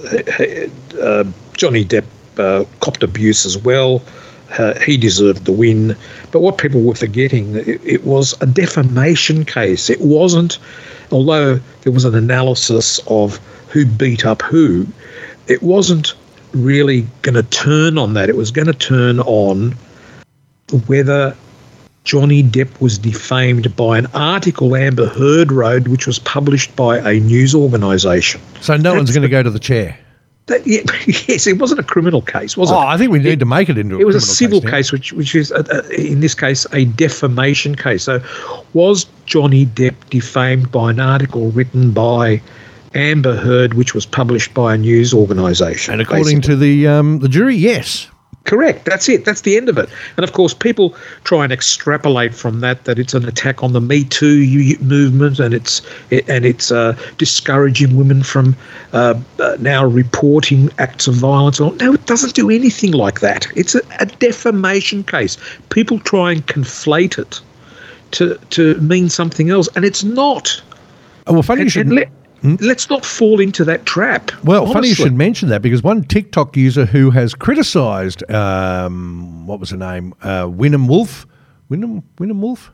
[1.01, 1.23] uh,
[1.57, 2.05] Johnny Depp
[2.37, 4.01] uh, copped abuse as well
[4.57, 5.95] uh, he deserved the win.
[6.31, 9.89] But what people were forgetting, it, it was a defamation case.
[9.89, 10.59] It wasn't,
[11.11, 13.37] although there was an analysis of
[13.69, 14.87] who beat up who,
[15.47, 16.13] it wasn't
[16.53, 18.29] really going to turn on that.
[18.29, 19.75] It was going to turn on
[20.87, 21.35] whether
[22.03, 27.19] Johnny Depp was defamed by an article Amber Heard wrote, which was published by a
[27.19, 28.41] news organisation.
[28.61, 29.97] So no one's going to go to the chair.
[30.47, 30.67] That,
[31.27, 32.77] yes, it wasn't a criminal case, was Oh, it?
[32.77, 33.95] Oh, I think we need to make it into.
[33.95, 34.71] A it was a civil now.
[34.71, 38.03] case, which which is uh, uh, in this case a defamation case.
[38.03, 38.21] So,
[38.73, 42.41] was Johnny Depp defamed by an article written by
[42.93, 45.93] Amber Heard, which was published by a news organisation?
[45.93, 48.07] And according to the um, the jury, yes.
[48.45, 48.83] Correct.
[48.83, 49.23] That's it.
[49.23, 49.89] That's the end of it.
[50.17, 53.79] And of course, people try and extrapolate from that that it's an attack on the
[53.79, 58.55] Me Too movement, and it's it, and it's uh, discouraging women from
[58.91, 61.61] uh, uh, now reporting acts of violence.
[61.61, 63.47] No, it doesn't do anything like that.
[63.55, 65.37] It's a, a defamation case.
[65.69, 67.39] People try and conflate it
[68.11, 70.61] to to mean something else, and it's not.
[71.27, 72.09] Well, funny you should.
[72.43, 74.31] Let's not fall into that trap.
[74.43, 79.59] Well, funny you should mention that because one TikTok user who has criticised, um, what
[79.59, 81.25] was her name, uh, Wynnum Wolf,
[81.71, 82.71] Wynnum Wynnum Wolf,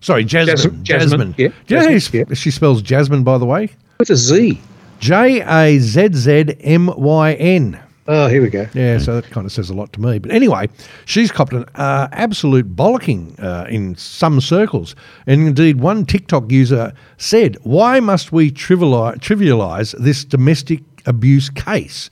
[0.00, 3.38] sorry, Jasmine, Jasmine, Jasmine, yeah, Do you know how Jasmine, sp- she spells Jasmine, by
[3.38, 3.70] the way?
[3.98, 4.60] with a Z.
[5.00, 7.80] J A Z Z M Y N.
[8.10, 8.66] Oh, here we go.
[8.72, 10.18] Yeah, so that kind of says a lot to me.
[10.18, 10.70] But anyway,
[11.04, 14.96] she's copped an uh, absolute bollocking uh, in some circles.
[15.26, 22.08] And indeed, one TikTok user said, Why must we triviali- trivialize this domestic abuse case?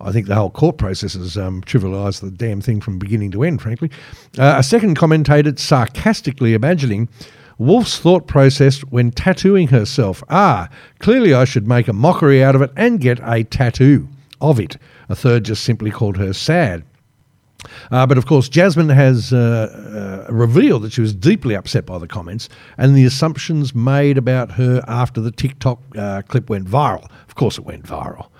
[0.00, 3.42] I think the whole court process has um, trivialised the damn thing from beginning to
[3.42, 3.90] end, frankly.
[4.38, 7.08] Uh, a second commentator sarcastically imagining
[7.58, 10.22] Wolf's thought process when tattooing herself.
[10.28, 10.68] Ah,
[11.00, 14.08] clearly I should make a mockery out of it and get a tattoo
[14.40, 14.76] of it.
[15.12, 16.84] A third just simply called her sad.
[17.90, 21.98] Uh, but of course, Jasmine has uh, uh, revealed that she was deeply upset by
[21.98, 22.48] the comments
[22.78, 27.10] and the assumptions made about her after the TikTok uh, clip went viral.
[27.28, 28.30] Of course, it went viral.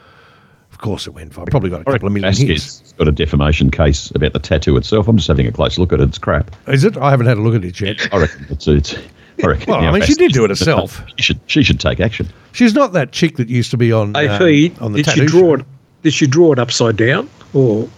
[0.71, 1.51] Of course, it went viral.
[1.51, 2.41] Probably got a couple of million hits.
[2.41, 5.07] Vasquez got a defamation case about the tattoo itself.
[5.09, 6.09] I'm just having a close look at it.
[6.09, 6.51] It's crap.
[6.69, 6.97] Is it?
[6.97, 8.09] I haven't had a look at it yet.
[8.15, 8.67] I reckon it's.
[8.67, 8.97] it's
[9.45, 9.67] I reckon.
[9.71, 11.03] Well, I now mean, she did do it herself.
[11.17, 11.41] She should.
[11.47, 12.29] She should take action.
[12.53, 15.13] She's not that chick that used to be on, Hey, uh, Pete, on the did
[15.13, 15.55] she draw show.
[15.55, 15.67] it?
[16.03, 17.89] Did she draw it upside down, or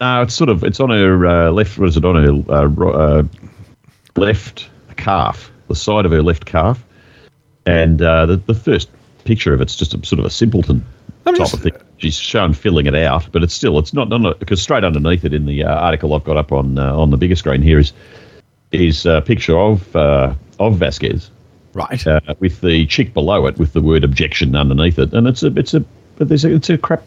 [0.00, 0.64] No, it's sort of.
[0.64, 1.78] It's on her uh, left.
[1.78, 3.22] What is it on her uh, uh,
[4.16, 5.50] left calf?
[5.68, 6.84] The side of her left calf,
[7.66, 8.90] and uh, the the first
[9.24, 10.84] picture of it's just a sort of a simpleton
[11.26, 11.72] I'm type just- of thing.
[11.98, 15.32] She's shown filling it out, but it's still it's not not because straight underneath it
[15.32, 17.94] in the uh, article I've got up on uh, on the bigger screen here is
[18.72, 21.30] is a picture of uh, of Vasquez
[21.72, 22.06] Right.
[22.06, 25.46] uh, with the chick below it with the word objection underneath it, and it's a
[25.56, 25.80] it's a
[26.16, 27.02] but there's a, it's a crap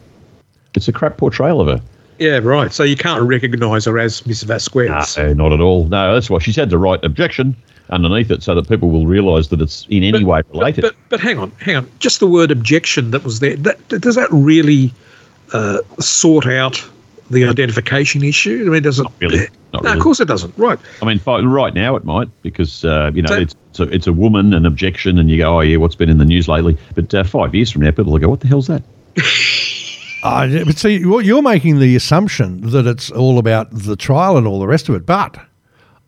[0.78, 1.82] it's a crap portrayal of her.
[2.20, 2.72] yeah, right?
[2.72, 5.18] So you can't recognise her as Miss Vasquez.
[5.18, 5.86] No, not at all.
[5.86, 7.56] No, that's why she's had to write objection
[7.90, 10.82] underneath it so that people will realise that it's in any way related.
[10.82, 11.92] But, but hang on, hang on.
[12.00, 13.56] Just the word objection that was there.
[13.58, 14.94] That, does that really
[15.54, 16.84] uh, sort out
[17.30, 18.66] the identification issue?
[18.68, 19.04] I mean, does it?
[19.04, 19.48] Not really.
[19.74, 19.98] Not no, really.
[19.98, 20.58] of course it doesn't.
[20.58, 20.80] Right.
[21.02, 24.08] I mean, right now it might because uh, you know So- it's it's a, it's
[24.08, 26.78] a woman, an objection, and you go, oh yeah, what's been in the news lately?
[26.96, 28.82] But uh, five years from now, people will go, what the hell's that?
[30.28, 34.60] Uh, but see, you're making the assumption that it's all about the trial and all
[34.60, 35.06] the rest of it.
[35.06, 35.38] But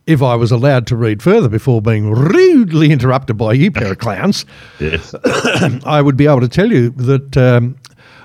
[0.08, 3.98] if I was allowed to read further before being rudely interrupted by you pair of
[4.06, 4.46] clowns,
[4.80, 5.14] Yes.
[5.86, 7.76] I would be able to tell you that um,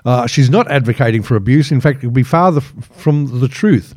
[0.05, 1.71] uh, she's not advocating for abuse.
[1.71, 3.95] In fact, it would be farther f- from the truth.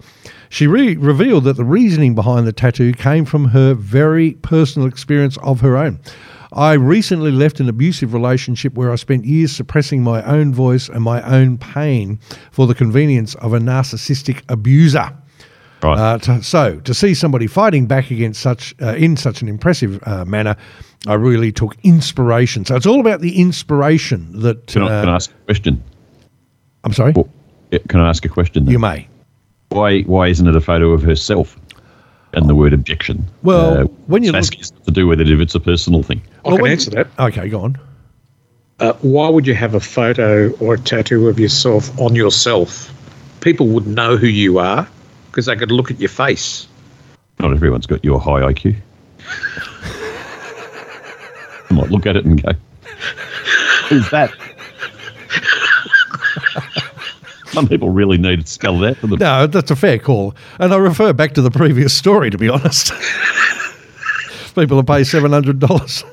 [0.49, 5.37] She re- revealed that the reasoning behind the tattoo came from her very personal experience
[5.43, 5.99] of her own.
[6.53, 11.03] I recently left an abusive relationship where I spent years suppressing my own voice and
[11.03, 12.19] my own pain
[12.51, 15.13] for the convenience of a narcissistic abuser.
[15.83, 15.97] Right.
[15.97, 19.99] Uh, to, so to see somebody fighting back against such uh, in such an impressive
[20.07, 20.55] uh, manner,
[21.05, 22.65] I really took inspiration.
[22.65, 24.67] So it's all about the inspiration that.
[24.67, 25.83] can, I, uh, can I ask a question?
[26.83, 27.11] I'm sorry.
[27.11, 27.29] Well,
[27.89, 28.65] Can I ask a question?
[28.65, 28.71] then?
[28.71, 29.07] You may.
[29.69, 31.57] Why why isn't it a photo of herself
[32.33, 33.19] and the word objection?
[33.19, 36.03] Uh, Well, when you what's look- Vasquez to do with it if it's a personal
[36.03, 36.21] thing.
[36.45, 37.07] I Well, can answer that.
[37.19, 37.77] Okay, go on.
[38.79, 42.93] Uh, why would you have a photo or a tattoo of yourself on yourself?
[43.41, 44.87] People would know who you are
[45.31, 46.67] because they could look at your face.
[47.39, 48.75] Not everyone's got your high IQ.
[51.69, 52.51] I might look at it and go,
[53.89, 54.31] "Who's that?"
[57.57, 59.17] Some people really need to spell that for them.
[59.17, 60.35] No, that's a fair call.
[60.59, 62.91] And I refer back to the previous story, to be honest.
[64.53, 66.03] People will pay $700.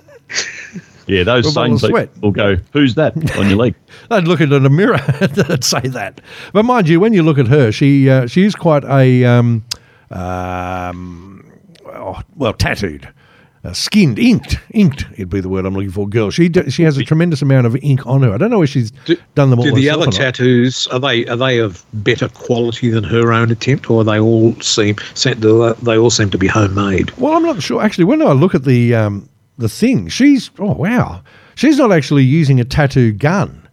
[1.06, 3.74] Yeah, those For a bottle same people will go, "Who's that on your leg?"
[4.10, 6.22] They'd look at it in a mirror and say that.
[6.54, 9.66] But mind you, when you look at her, she uh, she is quite a um,
[10.10, 11.52] um,
[11.84, 13.06] oh, well, tattooed.
[13.64, 15.06] Uh, skinned, inked, inked.
[15.14, 16.06] It'd be the word I'm looking for.
[16.06, 18.30] Girl, she d- she has a tremendous amount of ink on her.
[18.34, 19.64] I don't know if she's Do- done them all.
[19.64, 23.88] Do the other tattoos are they are they of better quality than her own attempt,
[23.88, 27.10] or they all seem they all seem to be homemade?
[27.12, 27.80] Well, I'm not sure.
[27.82, 31.22] Actually, when I look at the um, the thing, she's oh wow,
[31.54, 33.63] she's not actually using a tattoo gun.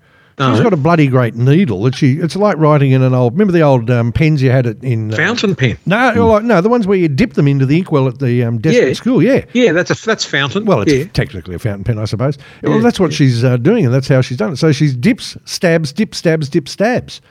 [0.49, 0.63] She's No.
[0.63, 2.13] got a bloody great needle that she.
[2.13, 3.33] It's like writing in an old.
[3.33, 5.13] Remember the old um, pens you had it in.
[5.13, 5.77] uh, Fountain pen.
[5.85, 8.57] no, like no, the ones where you dip them into the inkwell at the um,
[8.59, 8.83] desk Yeah.
[8.87, 9.21] at school.
[9.23, 9.45] Yeah.
[9.53, 10.65] Yeah, that's a that's fountain.
[10.65, 11.05] Well, it's yeah.
[11.13, 12.37] technically a fountain pen, I suppose.
[12.63, 14.57] Well, that's what she's uh, doing, and that's how she's done it.
[14.57, 17.21] So she's dips, stabs, dip, stabs, dip, stabs.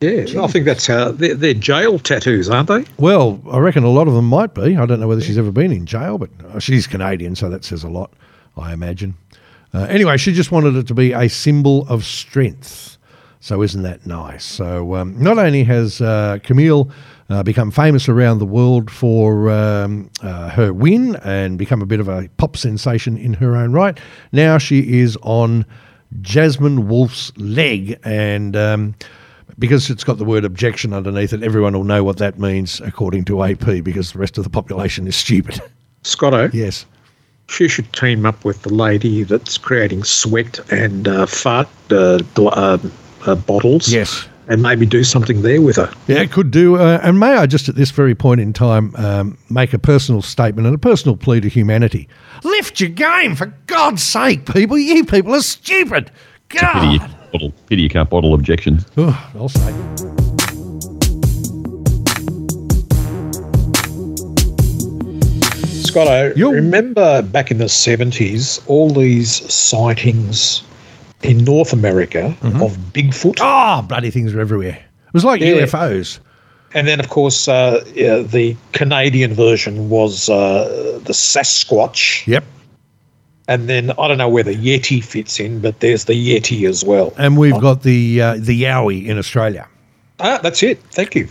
[0.00, 0.24] yeah.
[0.42, 2.84] I think that's how they're, they're jail tattoos, aren't they?
[2.98, 4.76] Well, I reckon a lot of them might be.
[4.76, 7.64] I don't know whether she's ever been in jail, but uh, she's Canadian, so that
[7.64, 8.10] says a lot,
[8.56, 9.14] I imagine.
[9.74, 12.98] Uh, anyway, she just wanted it to be a symbol of strength.
[13.40, 14.44] So isn't that nice?
[14.44, 16.90] So um, not only has uh, Camille
[17.28, 21.98] uh, become famous around the world for um, uh, her win and become a bit
[21.98, 23.98] of a pop sensation in her own right,
[24.30, 25.66] now she is on
[26.20, 28.56] Jasmine Wolf's leg and.
[28.56, 28.94] Um,
[29.58, 33.24] because it's got the word objection underneath it, everyone will know what that means according
[33.26, 35.60] to AP because the rest of the population is stupid.
[36.02, 36.86] Scotto, yes.
[37.48, 42.52] She should team up with the lady that's creating sweat and uh, fart uh, gl-
[42.56, 42.78] uh,
[43.30, 43.92] uh, bottles.
[43.92, 44.26] Yes.
[44.48, 45.92] and maybe do something there with her.
[46.08, 46.76] Yeah, it could do.
[46.76, 50.20] Uh, and may I just at this very point in time um, make a personal
[50.20, 52.08] statement and a personal plea to humanity?
[52.42, 54.76] Lift your game, for God's sake, people.
[54.76, 56.10] You people are stupid.
[56.48, 57.00] Pity you, God.
[57.00, 58.84] can't bottle, pity you can't bottle objections.
[58.96, 60.41] Oh, I'll say.
[65.92, 66.50] Scotto, Yo.
[66.50, 70.62] remember back in the 70s, all these sightings
[71.22, 72.62] in North America Mm-hmm.
[72.62, 73.38] of Bigfoot?
[73.40, 74.78] Oh, bloody things were everywhere.
[75.06, 75.54] It was like Yeah.
[75.66, 76.18] UFOs.
[76.74, 82.26] And then, of course, uh, yeah, the Canadian version was uh, the Sasquatch.
[82.26, 82.44] Yep.
[83.48, 86.82] And then I don't know where the Yeti fits in, but there's the Yeti as
[86.84, 87.12] well.
[87.18, 89.68] And we've got the uh, the Yowie in Australia.
[90.24, 90.80] Ah, that's it.
[90.92, 91.28] Thank you.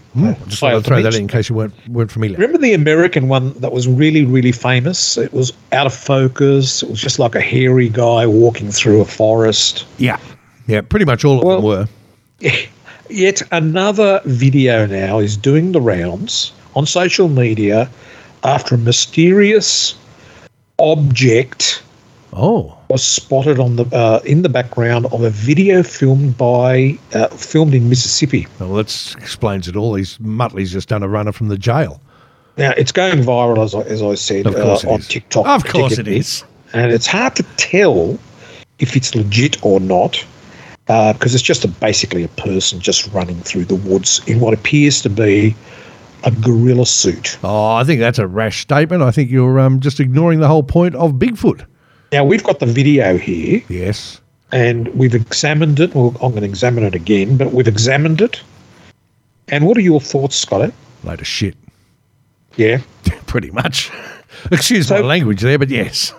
[0.47, 2.37] Just failed thought I'd to throw that in in case you weren't, weren't familiar.
[2.37, 5.17] Remember the American one that was really, really famous?
[5.17, 6.83] It was out of focus.
[6.83, 9.85] It was just like a hairy guy walking through a forest.
[9.97, 10.19] Yeah.
[10.67, 11.87] Yeah, pretty much all of them were.
[13.09, 17.89] Yet another video now is doing the rounds on social media
[18.43, 19.95] after a mysterious
[20.79, 21.83] object
[22.33, 22.77] Oh.
[22.91, 27.73] Was spotted on the uh, in the background of a video filmed by uh, filmed
[27.73, 28.47] in Mississippi.
[28.59, 29.95] Well, that explains it all.
[29.95, 32.01] He's Muttley's just done a runner from the jail.
[32.57, 35.07] Now it's going viral as I, as I said uh, on is.
[35.07, 35.47] TikTok.
[35.47, 38.19] Of course it is, and it's hard to tell
[38.79, 40.23] if it's legit or not
[40.89, 44.53] uh, because it's just a, basically a person just running through the woods in what
[44.53, 45.55] appears to be
[46.23, 47.37] a gorilla suit.
[47.43, 49.01] Oh, I think that's a rash statement.
[49.01, 51.65] I think you're um, just ignoring the whole point of Bigfoot.
[52.11, 54.19] Now we've got the video here Yes.
[54.51, 55.95] and we've examined it.
[55.95, 58.41] Well, I'm going to examine it again, but we've examined it.
[59.47, 60.71] And what are your thoughts, Scotto?
[61.03, 61.55] Load of shit.
[62.57, 62.81] Yeah.
[63.27, 63.91] Pretty much.
[64.51, 66.13] Excuse my language there, but yes.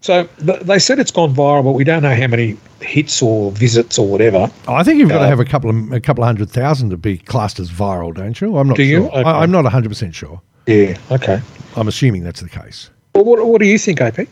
[0.00, 3.50] So th- they said it's gone viral, but we don't know how many hits or
[3.52, 4.50] visits or whatever.
[4.68, 6.90] I think you've got to Uh, have a couple of a couple of hundred thousand
[6.90, 8.56] to be classed as viral, don't you?
[8.58, 9.00] I'm not Do sure.
[9.00, 9.06] you?
[9.08, 9.22] Okay.
[9.22, 10.40] I, I'm not 100 percent sure.
[10.66, 10.98] Yeah.
[11.10, 11.40] Okay.
[11.76, 12.90] I'm assuming that's the case.
[13.14, 14.26] Well, what, what do you think, AP?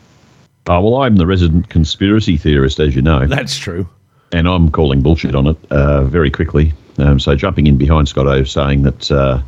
[0.68, 3.88] Oh, well, I'm the resident conspiracy theorist, as you know, That's true.
[4.32, 6.72] and I'm calling bullshit on it uh, very quickly.
[6.98, 9.42] Um, so jumping in behind Scotto, saying that uh,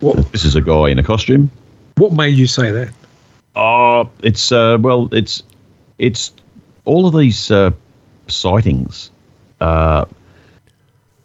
[0.00, 1.50] What, this is a guy in a costume.
[1.98, 2.88] what made you say that?
[3.54, 5.42] Oh, it's uh, well, it's
[5.98, 6.32] it's
[6.84, 7.70] all of these uh,
[8.28, 9.10] sightings
[9.60, 10.04] uh,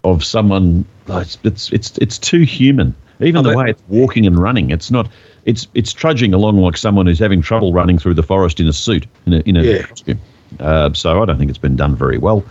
[0.03, 0.85] of someone.
[1.07, 2.93] It's, it's it's it's too human.
[3.21, 5.07] Even Oh, the that- way it's walking and running, it's not.
[5.45, 8.73] It's it's trudging along like someone who's having trouble running through the forest in a
[8.73, 9.81] suit in a in a Yeah.
[9.83, 10.19] costume.
[10.59, 12.43] Uh, so I don't think it's been done very well.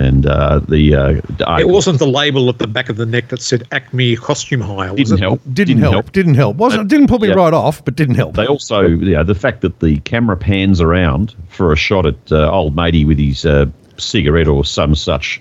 [0.00, 3.40] And uh, the uh, It wasn't the label at the back of the neck that
[3.40, 5.20] said Acme Costume Hire, was didn't it?
[5.22, 5.40] help.
[5.52, 6.12] Didn't, help.
[6.12, 6.56] Didn't help.
[6.56, 7.34] Wasn't didn't put me yeah.
[7.34, 8.36] right off, but didn't help.
[8.36, 12.48] They also, yeah, the fact that the camera pans around for a shot at uh,
[12.48, 15.40] old matey with his uh, cigarette or some such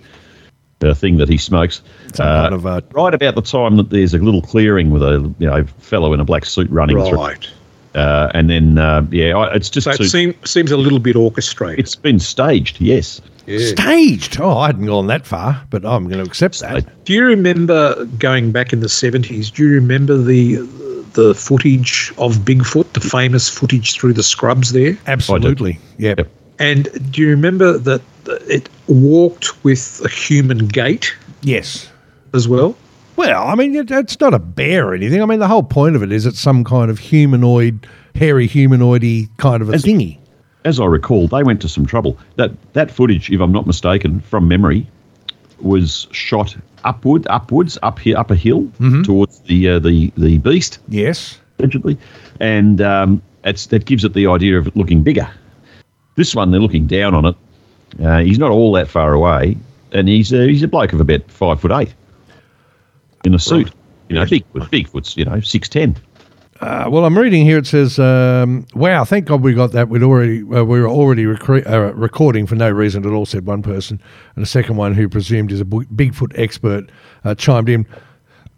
[0.83, 1.81] uh, thing that he smokes,
[2.13, 5.33] uh, kind of, uh, right about the time that there's a little clearing with a
[5.39, 7.47] you know fellow in a black suit running through, Right.
[7.95, 11.15] uh, and then uh, yeah, it's just So it too, seem, seems a little bit
[11.15, 11.79] orchestrated.
[11.79, 12.79] it's been staged.
[12.79, 13.65] Yes, yeah.
[13.69, 14.39] Staged.
[14.41, 17.05] Oh, I hadn't gone that far, but I'm going to accept that.
[17.05, 19.51] Do you remember going back in the 70s?
[19.53, 20.57] Do you remember the
[21.13, 24.95] the footage of Bigfoot, the famous footage through the scrubs there?
[25.07, 25.79] Absolutely.
[25.97, 26.17] Yep.
[26.19, 26.29] Yep.
[26.60, 28.02] And do you remember that
[28.48, 31.89] it walked with a human gait Yes.
[32.34, 32.76] as well?
[33.15, 35.22] Well, I mean, it, it's not a bear or anything.
[35.22, 39.30] I mean, the whole point of it is it's some kind of humanoid, hairy humanoidy
[39.38, 40.17] kind of a As- thingy.
[40.65, 42.17] As I recall, they went to some trouble.
[42.36, 44.86] That that footage, if I'm not mistaken, from memory,
[45.62, 48.70] was shot upward, upwards, up here, up a hill
[49.04, 51.39] towards the uh, the the beast, Yes.
[51.58, 51.98] allegedly,
[52.41, 55.30] and um, it's, that gives it the idea of it looking bigger.
[56.17, 57.36] This one, they're looking down on it.
[58.03, 59.56] Uh, he's not all that far away,
[59.93, 61.93] and he's a, he's a bloke of about five foot eight
[63.23, 63.71] in a suit.
[64.10, 65.95] You know, Bigfoot, Bigfoot's you know six ten.
[66.60, 67.60] Uh, well, I'm reading here.
[67.60, 69.89] It says, um, "Wow, thank God we got that.
[69.89, 73.45] We'd already uh, we were already recre- uh, recording for no reason at all." Said
[73.45, 74.01] one person,
[74.36, 76.89] and a second one, who presumed is a bu- Bigfoot expert,
[77.25, 77.86] uh, chimed in.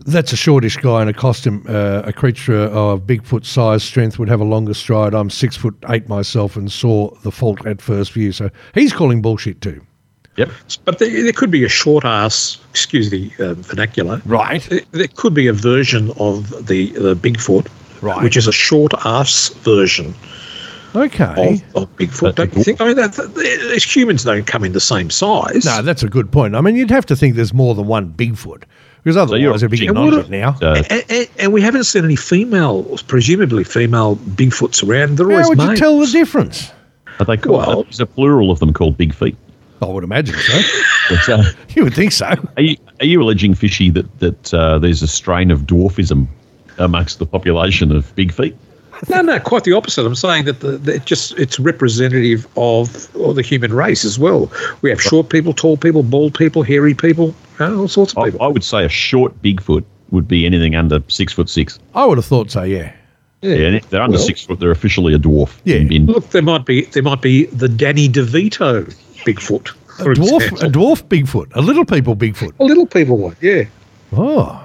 [0.06, 1.66] That's a shortish guy in a costume.
[1.68, 5.14] Uh, a creature of Bigfoot size strength would have a longer stride.
[5.14, 8.32] I'm six foot eight myself and saw the fault at first view.
[8.32, 9.82] So he's calling bullshit too.
[10.38, 10.50] Yep.
[10.86, 14.22] But there, there could be a short ass, excuse the uh, vernacular.
[14.26, 14.62] Right.
[14.64, 17.68] There, there could be a version of the, the Bigfoot,
[18.02, 18.24] Right.
[18.24, 20.16] which is a short ass version
[20.96, 21.62] Okay.
[21.76, 22.36] of, of Bigfoot.
[22.36, 22.80] Don't you think?
[22.80, 25.66] I mean, that, that, humans don't come in the same size.
[25.66, 26.56] No, that's a good point.
[26.56, 28.64] I mean, you'd have to think there's more than one Bigfoot
[29.10, 29.96] because otherwise you're it'd be cheating.
[29.96, 30.54] nonsense now.
[30.54, 35.18] So, and, and, and we haven't seen any female, presumably female Bigfoots around.
[35.18, 36.72] They're How always would you tell the difference?
[37.20, 37.66] are they called?
[37.68, 39.36] Well- there's a plural of them called Big Feet.
[39.82, 40.62] I would imagine so.
[41.10, 42.28] But, uh, you would think so.
[42.56, 46.28] Are you, are you alleging, Fishy, that, that uh, there's a strain of dwarfism
[46.78, 48.56] amongst the population of big feet?
[49.08, 50.06] No, no, quite the opposite.
[50.06, 54.20] I'm saying that the, the, it just it's representative of, of the human race as
[54.20, 54.52] well.
[54.82, 58.46] We have short people, tall people, bald people, hairy people, all sorts of I, people.
[58.46, 61.80] I would say a short Bigfoot would be anything under six foot six.
[61.96, 62.64] I would have thought so.
[62.64, 62.92] Yeah.
[63.42, 63.56] yeah.
[63.56, 65.58] Yeah, and if they're under Well, six foot, they're officially a dwarf.
[65.64, 65.78] Yeah.
[65.78, 68.86] In, in- Look, there might be there might be the Danny DeVito
[69.26, 70.60] Bigfoot, A dwarf, example.
[70.68, 72.52] a dwarf Bigfoot, a little people Bigfoot.
[72.60, 73.64] A little people one, yeah.
[74.12, 74.59] Oh,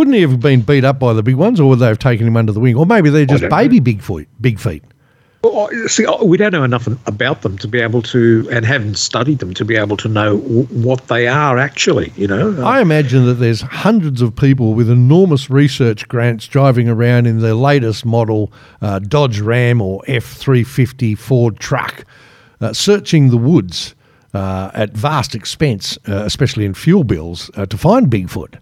[0.00, 2.26] wouldn't he have been beat up by the big ones, or would they have taken
[2.26, 4.82] him under the wing, or maybe they're just baby Bigfoot, big feet?
[5.44, 9.40] Well, see, we don't know enough about them to be able to, and haven't studied
[9.40, 12.14] them to be able to know w- what they are actually.
[12.16, 17.26] You know, I imagine that there's hundreds of people with enormous research grants driving around
[17.26, 22.06] in their latest model uh, Dodge Ram or F350 Ford truck,
[22.62, 23.94] uh, searching the woods
[24.32, 28.58] uh, at vast expense, uh, especially in fuel bills, uh, to find Bigfoot.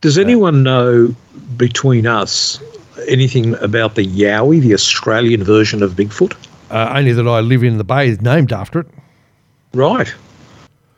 [0.00, 1.14] Does anyone know
[1.56, 2.60] between us
[3.08, 6.34] anything about the Yowie, the Australian version of Bigfoot?
[6.70, 8.86] Uh, only that I live in the bay named after it.
[9.72, 10.12] Right.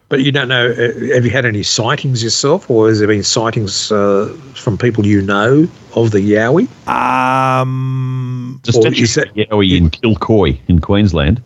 [0.08, 3.22] But you don't know, uh, have you had any sightings yourself, or has there been
[3.22, 6.66] sightings uh, from people you know of the Yowie?
[6.88, 11.42] Um, There's a Or statue is that- of Yowie in Kilcoy in Queensland,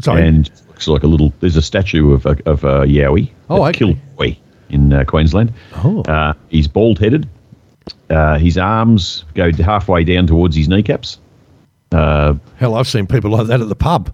[0.00, 0.26] sorry.
[0.26, 1.32] and looks like a little.
[1.40, 3.94] There's a statue of a, of a Yowie Oh, at okay.
[4.18, 4.36] Kilcoy
[4.70, 5.52] in uh, Queensland.
[5.76, 6.02] Oh.
[6.02, 7.28] Uh, he's bald headed.
[8.08, 11.18] Uh, his arms go halfway down towards his kneecaps.
[11.92, 14.12] Uh, Hell, I've seen people like that at the pub.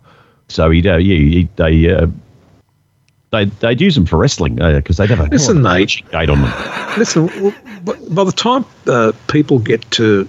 [0.49, 2.07] so he'd, uh, yeah, he, they uh,
[3.33, 6.03] they they'd use them for wrestling because they'd have a Listen, hell mate.
[6.11, 6.99] gate on them.
[6.99, 7.27] Listen,
[8.11, 10.27] by the time uh, people get to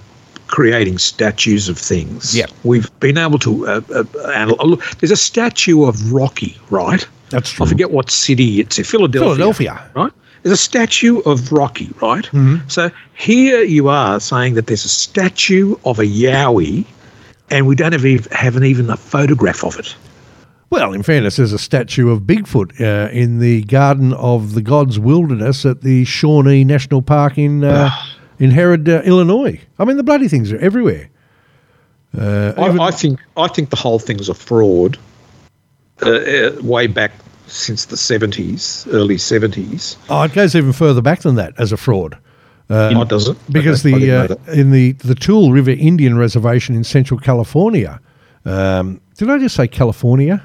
[0.47, 2.45] creating statues of things, Yeah.
[2.63, 3.67] we've been able to.
[3.67, 7.05] Uh, uh, there's a statue of Rocky, right?
[7.29, 7.65] That's true.
[7.65, 9.35] I forget what city it's in, Philadelphia.
[9.35, 9.89] Philadelphia.
[9.95, 10.11] Right?
[10.43, 12.23] There's a statue of Rocky, right?
[12.25, 12.67] Mm-hmm.
[12.69, 16.85] So here you are saying that there's a statue of a Yowie,
[17.49, 19.95] and we don't have, ev- haven't even a photograph of it.
[20.69, 24.99] Well, in fairness, there's a statue of Bigfoot uh, in the Garden of the Gods
[24.99, 27.89] Wilderness at the Shawnee National Park in uh,
[28.39, 29.59] in Herod, uh, Illinois.
[29.79, 31.09] I mean, the bloody things are everywhere.
[32.17, 34.97] Uh, even- I, I think I think the whole thing's a fraud.
[36.01, 37.11] Uh, uh, way back
[37.47, 39.95] since the 70s, early 70s.
[40.09, 42.17] oh, it goes even further back than that as a fraud.
[42.69, 43.37] oh, does it?
[43.51, 47.99] because Okay, the uh, in the the Tule River Indian Reservation in Central California.
[48.45, 50.41] Um, did I just say California?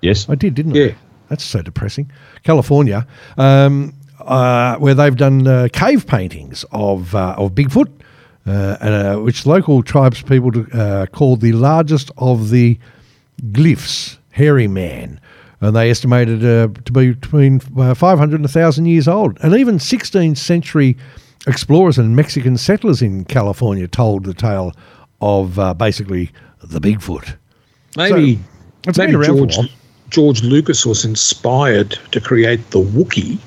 [0.00, 0.80] Yes, I did, didn't I?
[0.80, 0.92] Yeah.
[1.28, 2.10] That's so depressing.
[2.42, 3.06] California,
[3.38, 3.92] um,
[4.24, 7.90] uh, where they've done uh, cave paintings of uh, of Bigfoot,
[8.46, 12.78] uh, and, uh, which local tribes people uh, called the largest of the
[13.52, 15.20] glyphs, hairy man.
[15.60, 19.38] And they estimated uh, to be between uh, 500 and 1,000 years old.
[19.42, 20.96] And even 16th century
[21.46, 24.74] explorers and Mexican settlers in California told the tale
[25.20, 26.30] of uh, basically
[26.62, 27.36] the Bigfoot.
[27.96, 28.38] maybe
[28.86, 29.76] it's maybe been around for a George.
[30.10, 33.38] George Lucas was inspired to create the Wookiee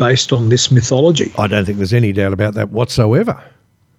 [0.00, 1.30] based on this mythology.
[1.38, 3.40] I don't think there's any doubt about that whatsoever.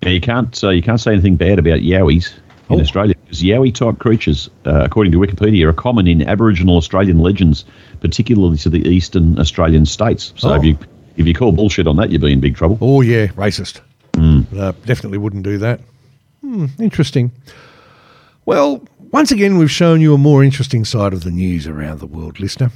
[0.02, 2.34] Yeah, you can't uh, you can't say anything bad about yowies
[2.70, 2.82] in Oh.
[2.82, 7.66] Australia because yowie type creatures, uh, according to Wikipedia, are common in Aboriginal Australian legends,
[7.99, 10.34] particularly to the eastern Australian states.
[10.36, 10.56] So Oh.
[10.56, 10.78] if you
[11.18, 12.78] If you call bullshit on that, you'll be in big trouble.
[12.82, 13.82] Oh, yeah, racist.
[14.18, 15.82] Uh, definitely wouldn't do that.
[16.39, 17.32] Hmm, interesting.
[18.45, 18.82] Well,
[19.12, 22.39] once again, we've shown you a more interesting side of the news around the world,
[22.39, 22.72] listener.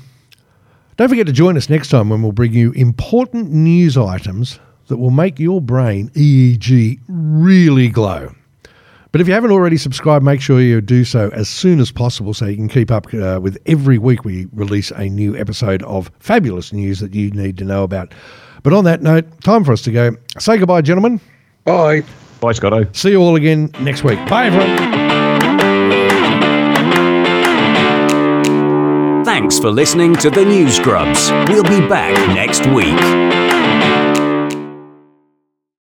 [0.97, 4.97] Don't forget to join us next time when we'll bring you important news items that
[4.97, 8.33] will make your brain EEG really glow.
[9.11, 12.33] But if you haven't already subscribed, make sure you do so as soon as possible
[12.33, 16.11] so you can keep up uh, with every week we release a new episode of
[16.19, 18.13] fabulous news that you need to know about.
[18.63, 20.15] But on that note, time for us to go.
[20.37, 21.19] Say goodbye, gentlemen.
[21.63, 22.03] Bye.
[22.41, 22.91] Bye, Scotto.
[22.91, 24.19] See you all again next week.
[24.27, 24.94] Bye, everyone.
[29.38, 31.29] Thanks for listening to the News Grubs.
[31.49, 33.94] We'll be back next week.